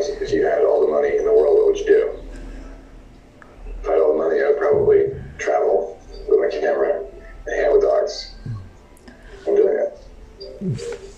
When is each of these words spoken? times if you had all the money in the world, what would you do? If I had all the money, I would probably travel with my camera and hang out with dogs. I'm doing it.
times 0.00 0.08
if 0.20 0.32
you 0.32 0.44
had 0.44 0.64
all 0.64 0.80
the 0.84 0.90
money 0.90 1.16
in 1.16 1.24
the 1.24 1.32
world, 1.32 1.56
what 1.56 1.66
would 1.66 1.78
you 1.78 1.86
do? 1.86 2.20
If 3.68 3.88
I 3.88 3.92
had 3.92 4.00
all 4.00 4.12
the 4.12 4.18
money, 4.18 4.42
I 4.42 4.48
would 4.48 4.58
probably 4.58 5.14
travel 5.38 6.00
with 6.28 6.40
my 6.40 6.48
camera 6.50 7.04
and 7.04 7.54
hang 7.54 7.66
out 7.66 7.72
with 7.74 7.82
dogs. 7.82 8.34
I'm 9.46 9.54
doing 9.54 9.78
it. 9.78 11.09